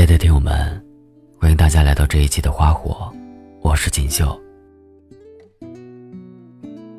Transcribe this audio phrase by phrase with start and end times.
[0.00, 0.82] 亲爱的听友们，
[1.38, 3.12] 欢迎大家来到这一期的花火，
[3.60, 4.34] 我是锦绣。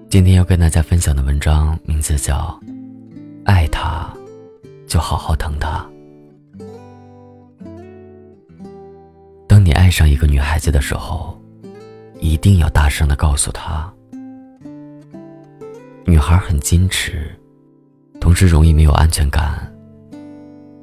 [0.08, 2.60] 今天要跟大家分享的文章名字叫
[3.44, 4.08] 《爱他，
[4.86, 5.84] 就好好疼他》。
[9.48, 11.36] 当你爱上一个女孩子的时候，
[12.20, 13.92] 一定要大声的告诉她。
[16.06, 17.36] 女孩很矜持，
[18.20, 19.74] 同时容易没有安全感。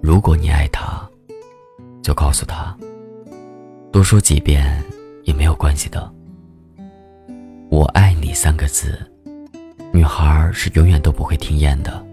[0.03, 1.08] 如果你爱她，
[2.03, 2.77] 就告诉他，
[3.93, 4.83] 多说几遍
[5.25, 6.11] 也没有关系的。
[7.71, 8.99] 我爱你三个字，
[9.93, 12.05] 女孩是永远都不会听厌的。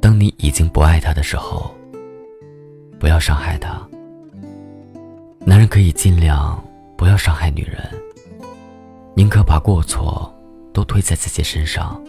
[0.00, 1.74] 当你已经不爱她的时候，
[2.98, 3.80] 不要伤害她。
[5.40, 6.62] 男人可以尽量
[6.96, 7.78] 不要伤害女人，
[9.14, 10.32] 宁可把过错
[10.72, 12.00] 都推在自己身上，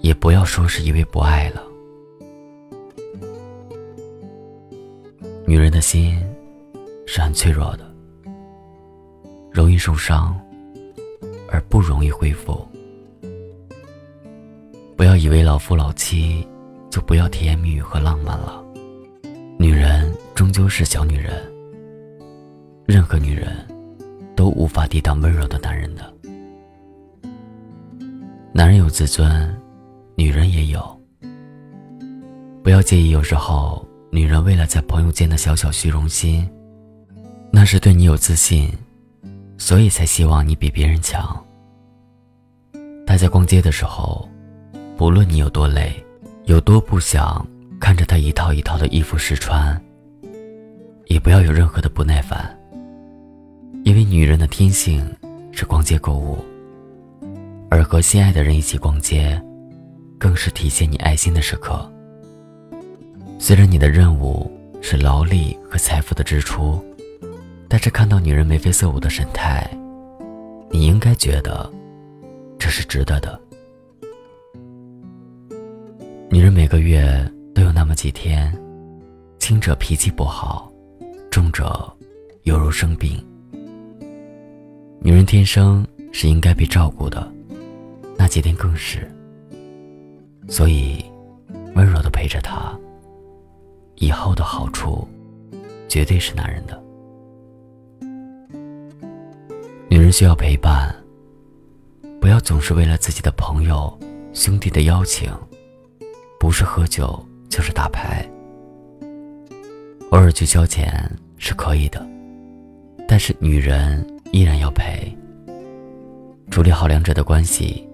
[0.00, 1.62] 也不要说是因为不爱了。
[5.52, 6.18] 女人的心
[7.06, 7.84] 是很脆弱的，
[9.50, 10.34] 容易受伤，
[11.46, 12.66] 而不容易恢复。
[14.96, 16.48] 不要以为老夫老妻
[16.88, 18.64] 就不要甜言蜜语和浪漫了。
[19.58, 21.34] 女人终究是小女人，
[22.86, 23.54] 任何女人
[24.34, 26.14] 都无法抵挡温柔的男人的。
[28.54, 29.54] 男人有自尊，
[30.14, 30.80] 女人也有。
[32.62, 33.86] 不要介意，有时候。
[34.14, 36.46] 女人为了在朋友间的小小虚荣心，
[37.50, 38.70] 那是对你有自信，
[39.56, 41.42] 所以才希望你比别人强。
[43.06, 44.28] 她在逛街的时候，
[44.98, 45.94] 不论你有多累，
[46.44, 47.46] 有多不想
[47.80, 49.82] 看着她一套一套的衣服试穿，
[51.06, 52.54] 也不要有任何的不耐烦，
[53.82, 55.02] 因为女人的天性
[55.52, 56.36] 是逛街购物，
[57.70, 59.42] 而和心爱的人一起逛街，
[60.18, 61.90] 更是体现你爱心的时刻。
[63.44, 64.48] 虽然你的任务
[64.80, 66.80] 是劳力和财富的支出，
[67.66, 69.68] 但是看到女人眉飞色舞的神态，
[70.70, 71.68] 你应该觉得
[72.56, 73.40] 这是值得的。
[76.30, 78.56] 女人每个月都有那么几天，
[79.40, 80.72] 轻者脾气不好，
[81.28, 81.92] 重者
[82.44, 83.20] 犹如生病。
[85.00, 87.28] 女人天生是应该被照顾的，
[88.16, 89.10] 那几天更是。
[90.46, 91.04] 所以，
[91.74, 92.72] 温柔的陪着她。
[94.02, 95.06] 以后的好处，
[95.88, 96.82] 绝对是男人的。
[99.88, 100.92] 女人需要陪伴，
[102.20, 103.96] 不要总是为了自己的朋友、
[104.32, 105.30] 兄弟的邀请，
[106.40, 108.28] 不是喝酒就是打牌。
[110.10, 110.92] 偶尔去消遣
[111.38, 112.04] 是可以的，
[113.06, 115.16] 但是女人依然要陪。
[116.50, 117.88] 处理好两者的关系，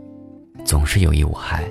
[0.64, 1.70] 总是有益无害。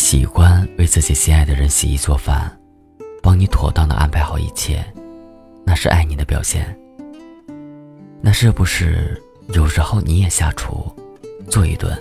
[0.00, 2.50] 喜欢为自己心爱的人洗衣做饭，
[3.22, 4.82] 帮你妥当的安排好一切，
[5.62, 6.74] 那是爱你的表现。
[8.22, 10.90] 那是不是有时候你也下厨，
[11.48, 11.96] 做一顿，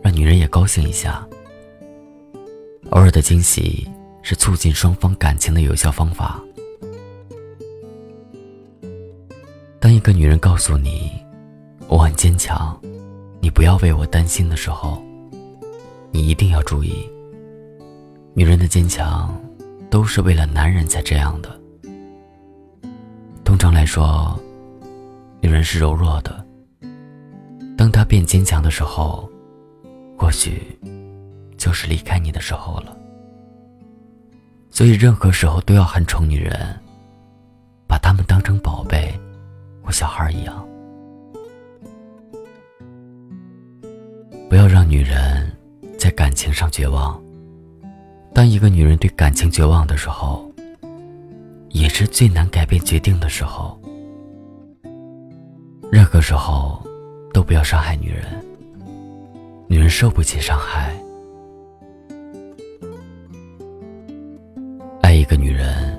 [0.00, 1.26] 让女人也高兴一下？
[2.90, 3.90] 偶尔的惊喜
[4.22, 6.40] 是促进双方感情的有效方法。
[9.80, 11.10] 当一个女人告诉你
[11.88, 12.80] “我很坚强，
[13.40, 15.02] 你不要为我担心”的时候，
[16.12, 17.06] 你一定要注意，
[18.36, 19.32] 女人的坚强
[19.88, 21.60] 都是为了男人才这样的。
[23.44, 24.36] 通常来说，
[25.40, 26.44] 女人是柔弱的。
[27.78, 29.30] 当她变坚强的时候，
[30.18, 30.76] 或许
[31.56, 32.96] 就是离开你的时候了。
[34.68, 36.76] 所以，任何时候都要很宠女人，
[37.86, 39.14] 把她们当成宝贝
[39.80, 40.66] 或小孩一样，
[44.50, 45.52] 不要让女人。
[45.96, 47.23] 在感情上绝望。
[48.34, 50.52] 当一个女人对感情绝望的时候，
[51.68, 53.80] 也是最难改变决定的时候。
[55.92, 56.84] 任何时候
[57.32, 58.44] 都不要伤害女人，
[59.68, 60.92] 女人受不起伤害。
[65.00, 65.96] 爱一个女人，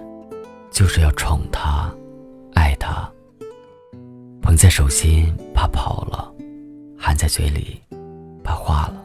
[0.71, 1.89] 就是要宠她，
[2.53, 3.09] 爱她。
[4.41, 6.29] 捧在手心怕跑了，
[6.97, 7.81] 含在嘴里
[8.43, 9.04] 怕化了。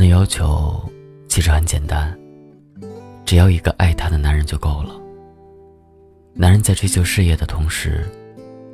[0.00, 0.82] 的要求
[1.28, 2.18] 其实很简单，
[3.24, 4.98] 只要一个爱她的男人就够了。
[6.32, 8.08] 男人在追求事业的同时，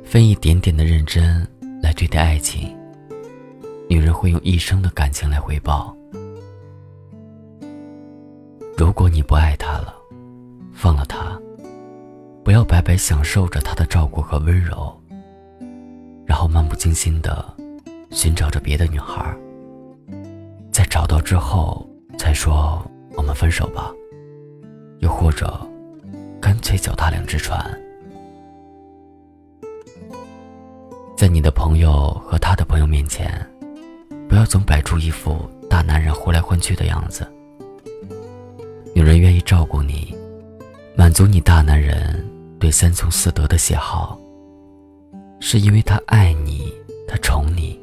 [0.03, 1.45] 分一点点的认真
[1.81, 2.73] 来对待爱情，
[3.89, 5.93] 女人会用一生的感情来回报。
[8.77, 9.93] 如果你不爱他了，
[10.71, 11.37] 放了他，
[12.43, 14.95] 不要白白享受着他的照顾和温柔，
[16.25, 17.43] 然后漫不经心的
[18.11, 19.35] 寻找着别的女孩，
[20.89, 21.87] 找到之后
[22.17, 22.81] 才说
[23.15, 23.91] 我们分手吧，
[24.99, 25.59] 又或者
[26.41, 27.59] 干脆脚踏两只船。
[31.15, 33.29] 在你的朋友和他的朋友面前，
[34.29, 37.27] 不要总摆出一副大男人呼来唤去的样子。
[38.93, 40.15] 女人愿意照顾你，
[40.95, 42.25] 满足你大男人
[42.59, 44.19] 对三从四德的喜好，
[45.39, 46.73] 是因为他爱你，
[47.07, 47.79] 他宠你，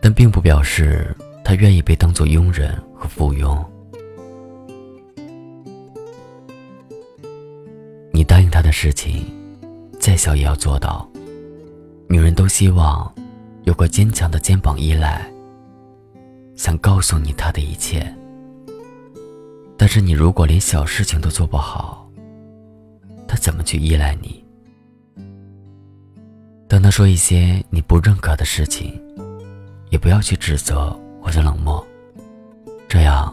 [0.00, 1.14] 但并不表示
[1.52, 3.62] 他愿意被当做佣人和附庸。
[8.10, 9.26] 你答应他的事情，
[10.00, 11.06] 再小也要做到。
[12.08, 13.14] 女人都希望
[13.64, 15.30] 有个坚强的肩膀依赖，
[16.56, 18.02] 想告诉你她的一切。
[19.76, 22.10] 但是你如果连小事情都做不好，
[23.28, 24.42] 她怎么去依赖你？
[26.66, 28.98] 当他说一些你不认可的事情，
[29.90, 31.82] 也不要去指责或者冷漠，
[32.88, 33.32] 这样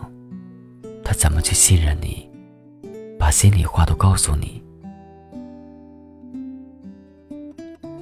[1.04, 2.30] 他怎么去信任你，
[3.18, 4.62] 把心里话都告诉你？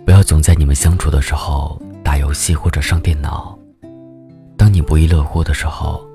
[0.05, 3.57] 不要总在你们相处的时候打游戏或者上电脑。
[4.57, 6.05] 当你不亦乐乎的时候，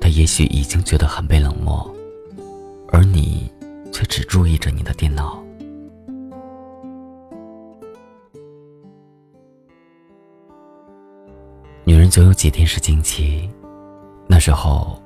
[0.00, 1.94] 他也许已经觉得很被冷漠，
[2.88, 3.52] 而你
[3.92, 5.42] 却只注意着你的电脑。
[12.10, 13.48] 总有几天是经期，
[14.26, 15.00] 那时候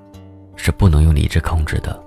[0.56, 2.02] 是不能用理智控制的，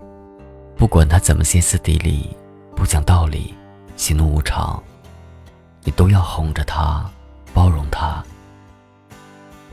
[0.76, 2.36] 不管他怎么歇斯底里、
[2.76, 3.54] 不讲道理、
[3.96, 4.82] 喜怒无常。
[5.84, 7.08] 你都要哄着他，
[7.54, 8.24] 包容他，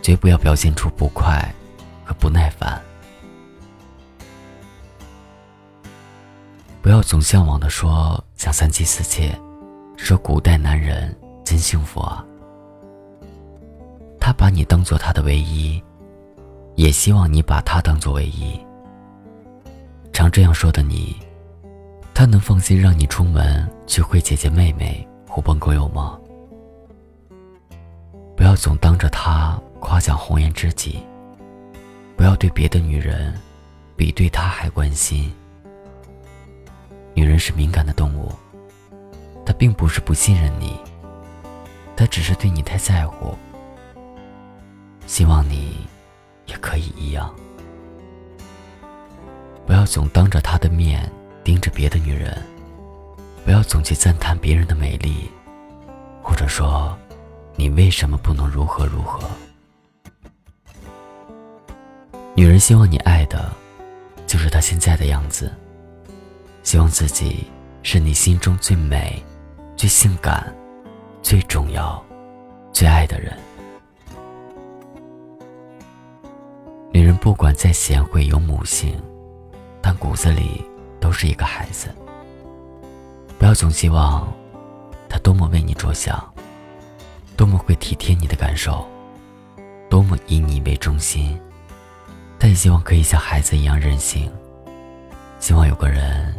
[0.03, 1.53] 绝不要表现出不快
[2.05, 2.79] 和不耐烦。
[6.83, 9.35] 不要总向往的说想三妻四妾，
[9.97, 12.23] 说古代男人真幸福啊。
[14.25, 15.79] 他把你当做他的唯一，
[16.77, 18.59] 也希望你把他当做唯一。
[20.15, 21.15] 常这样说的你，
[22.15, 25.07] 他能放心让你出门去会姐姐妹妹？
[25.29, 26.19] 狐朋狗友吗？
[28.35, 31.01] 不要总当着他夸奖红颜知己，
[32.17, 33.35] 不要对别的女人
[33.95, 35.31] 比对他还关心。
[37.13, 38.33] 女人是敏感的动物，
[39.45, 40.81] 她并不是不信任你，
[41.95, 43.37] 她只是对你太在乎。
[45.07, 45.87] 希望你
[46.47, 47.35] 也可以一样，
[49.67, 51.11] 不要总当着他的面
[51.43, 52.37] 盯着别的女人。
[53.45, 55.31] 不要总去赞叹别人的美丽，
[56.23, 56.97] 或者说，
[57.57, 59.29] 你为什么不能如何如何？
[62.35, 63.53] 女人希望你爱的，
[64.27, 65.53] 就是她现在的样子，
[66.63, 67.47] 希望自己
[67.83, 69.23] 是你心中最美、
[69.77, 70.51] 最性感、
[71.23, 72.03] 最重要、
[72.73, 73.37] 最爱的人。
[76.95, 78.97] 女人不管再贤惠有母性，
[79.83, 80.65] 但骨子里
[81.01, 81.93] 都是一个孩子。
[83.37, 84.33] 不要总希望
[85.09, 86.33] 他多么为你着想，
[87.37, 88.87] 多么会体贴你的感受，
[89.91, 91.37] 多么以你为中心。
[92.39, 94.33] 但也希望可以像孩子一样任性，
[95.41, 96.33] 希望有个人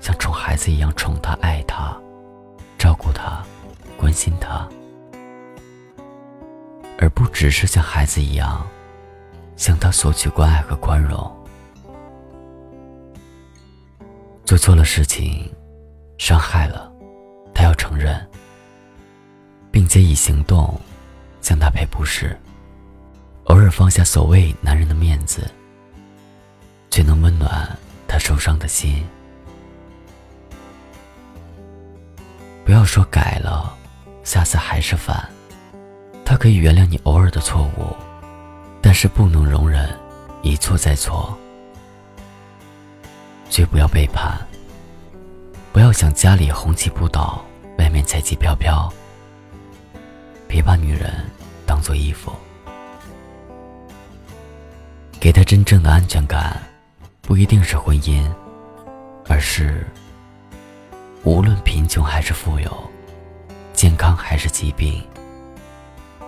[0.00, 1.94] 像宠孩子一样宠他、爱他、
[2.78, 3.44] 照顾他、
[3.98, 4.66] 关心他，
[6.98, 8.66] 而不只是像孩子一样
[9.56, 11.18] 向他索取关爱和宽容。
[14.44, 15.50] 做错了事情。
[16.16, 16.90] 伤害了，
[17.52, 18.24] 他要承认，
[19.72, 20.80] 并且以行动
[21.40, 22.38] 向他赔不是。
[23.46, 25.50] 偶尔放下所谓男人的面子，
[26.88, 27.68] 却能温暖
[28.06, 29.04] 他受伤的心。
[32.64, 33.76] 不要说改了，
[34.22, 35.28] 下次还是犯。
[36.24, 37.94] 他可以原谅你偶尔的错误，
[38.94, 39.92] 但是不能容忍
[40.42, 41.36] 一错再错。
[43.50, 44.38] 绝不要背叛。
[45.72, 47.44] 不要想家里红旗不倒，
[47.76, 48.88] 外面彩旗飘飘。
[50.46, 51.12] 别把女人
[51.66, 52.30] 当做衣服，
[55.18, 56.62] 给她真正的安全感，
[57.20, 58.24] 不一定是婚姻，
[59.28, 59.84] 而是
[61.24, 62.90] 无论贫穷还是富有，
[63.72, 65.04] 健康还是疾病，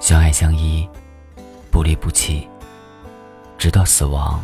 [0.01, 0.85] 相爱相依，
[1.71, 2.49] 不离不弃，
[3.67, 4.41] 直到死亡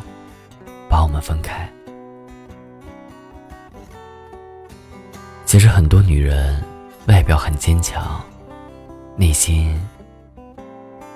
[0.91, 1.71] 把我们分开。
[5.47, 6.61] 其实很多女人
[7.07, 8.21] 外表很坚强，
[9.15, 9.81] 内心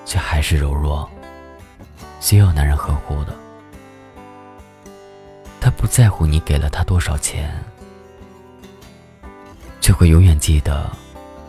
[0.04, 1.10] 却还是柔弱，
[2.20, 3.34] 需要男人呵护的。
[5.60, 7.60] 她不在乎你给了她多少钱，
[9.80, 10.88] 却会永远记得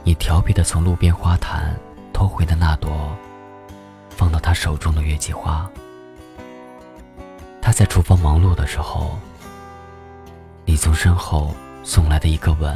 [0.03, 1.79] 你调皮的从路边花坛
[2.11, 3.15] 偷回的那朵
[4.09, 5.69] 放到他手中的月季花。
[7.67, 9.19] 他在厨房忙碌的时候，
[10.63, 12.73] 你从身后送来的一个吻，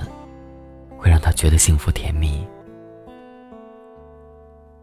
[0.97, 2.45] 会让他觉得幸福甜蜜。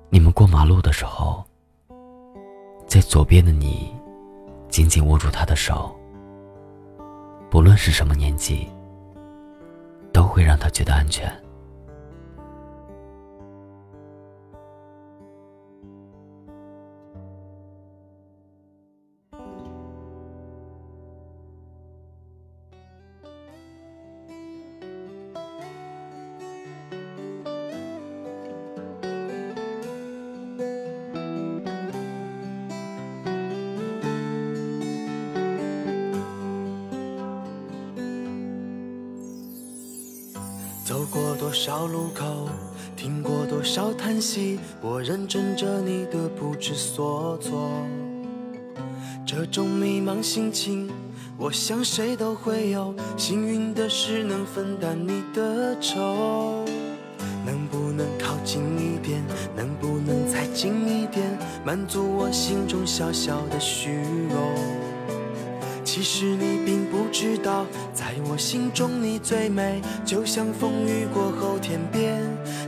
[0.09, 1.45] 你们过马路的时候，
[2.87, 3.95] 在左边的你
[4.71, 5.95] 紧紧握住他的手，
[7.51, 8.67] 不论是什么年纪，
[10.11, 11.31] 都会让他觉得安全。
[40.89, 42.49] 走过多少路口，
[42.97, 47.71] 听过多少叹息，我认真着你的不知所措。
[49.27, 50.91] 这种迷茫心情，
[51.37, 52.95] 我想谁都会有。
[53.19, 56.65] 幸运的是能分担你的愁，
[57.45, 59.23] 能不能靠近一点？
[59.55, 61.39] 能不能再近一点？
[61.67, 63.91] 满足我心中小小的虚
[64.31, 64.98] 荣。
[65.99, 72.23] 其实你并不知道，在我心中你最美，就像风雨过后天边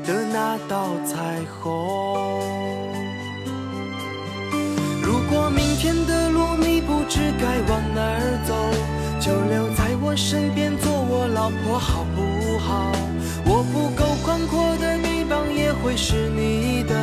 [0.05, 2.83] 的那道彩虹。
[5.01, 8.53] 如果明天的路你不知该往哪儿走，
[9.21, 12.91] 就留在我身边做我老婆好不好？
[13.47, 16.97] 我不够宽阔的臂膀也会是你的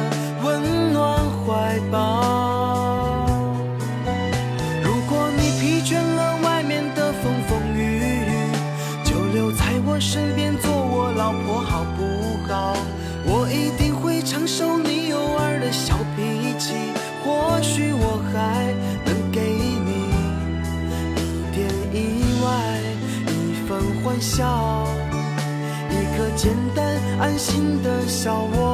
[27.47, 28.66] 新的小窝，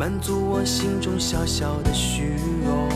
[0.00, 2.32] 满足我心中小小的虚
[2.64, 2.88] 荣。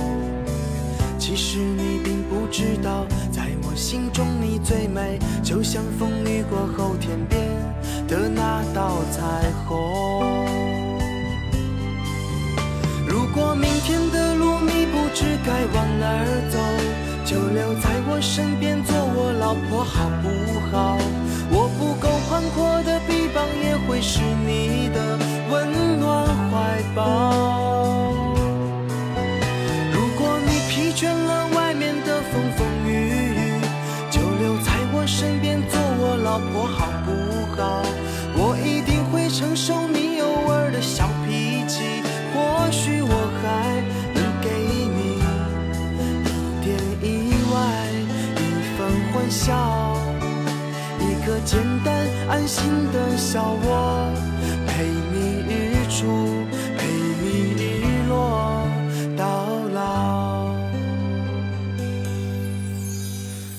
[1.18, 7.42] 其实你并不知道，在我心中你最美，就像风雨过后天边
[8.08, 9.20] 的那道彩
[9.66, 10.46] 虹。
[13.06, 16.58] 如果明天的路你不知该往哪儿走，
[17.26, 20.26] 就留在我身边做我老婆好不
[20.72, 20.96] 好？
[21.50, 21.83] 我不
[51.26, 54.12] 个简单安心的小窝，
[54.66, 56.44] 陪你日出，
[56.76, 56.86] 陪
[57.22, 58.62] 你日落
[59.16, 59.24] 到
[59.72, 60.54] 老。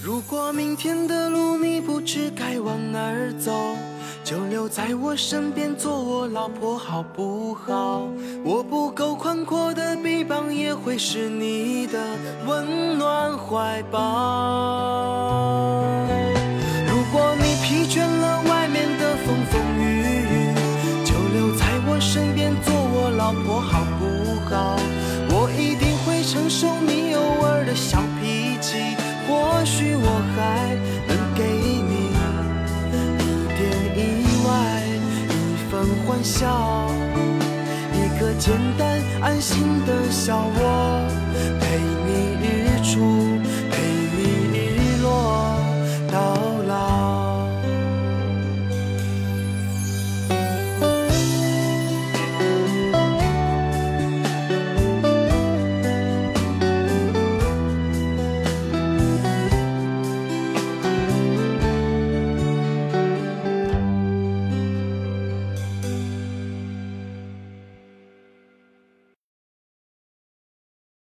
[0.03, 3.75] 如果明天的路你不知该往哪儿走，
[4.24, 8.07] 就留在我身边做我老婆好不好？
[8.43, 12.00] 我不够宽阔的臂膀也会是你的
[12.45, 14.85] 温暖怀抱。
[36.25, 36.89] 笑，
[37.94, 41.08] 一个简单安心的小窝，
[41.62, 43.25] 陪你日出，